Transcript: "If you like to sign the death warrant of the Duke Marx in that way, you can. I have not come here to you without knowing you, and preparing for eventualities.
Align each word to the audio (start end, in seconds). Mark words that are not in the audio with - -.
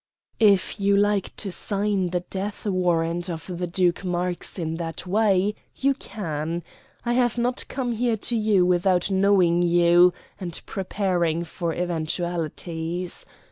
"If 0.39 0.79
you 0.79 0.97
like 0.97 1.35
to 1.35 1.51
sign 1.51 2.07
the 2.09 2.21
death 2.21 2.65
warrant 2.65 3.29
of 3.29 3.45
the 3.59 3.67
Duke 3.67 4.03
Marx 4.03 4.57
in 4.57 4.77
that 4.77 5.05
way, 5.05 5.53
you 5.75 5.93
can. 5.93 6.63
I 7.05 7.13
have 7.13 7.37
not 7.37 7.67
come 7.67 7.91
here 7.91 8.17
to 8.17 8.35
you 8.35 8.65
without 8.65 9.11
knowing 9.11 9.61
you, 9.61 10.11
and 10.39 10.59
preparing 10.65 11.43
for 11.43 11.75
eventualities. 11.75 13.27